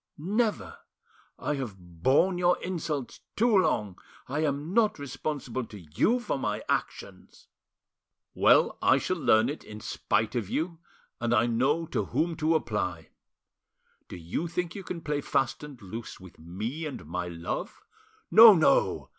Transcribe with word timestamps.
"Never! 0.17 0.79
I 1.37 1.53
have 1.57 1.75
borne 1.77 2.39
your 2.39 2.57
insults 2.63 3.19
too 3.35 3.55
long. 3.55 3.99
I 4.27 4.39
am 4.39 4.73
not 4.73 4.97
responsible 4.97 5.63
to 5.65 5.77
you 5.79 6.19
for 6.19 6.39
my 6.39 6.63
actions." 6.67 7.45
"Well, 8.33 8.79
I 8.81 8.97
shall 8.97 9.17
learn 9.19 9.47
it, 9.47 9.63
in 9.63 9.79
spite 9.79 10.33
of 10.33 10.49
you, 10.49 10.79
and 11.19 11.35
I 11.35 11.45
know 11.45 11.85
to 11.85 12.05
whom 12.05 12.35
to 12.37 12.55
apply. 12.55 13.11
Do 14.07 14.17
you 14.17 14.47
think 14.47 14.73
you 14.73 14.83
can 14.83 15.01
play 15.01 15.21
fast 15.21 15.61
and 15.63 15.79
loose 15.79 16.19
with 16.19 16.39
me 16.39 16.87
and 16.87 17.05
my 17.05 17.27
love? 17.27 17.79
No, 18.31 18.55
no! 18.55 19.09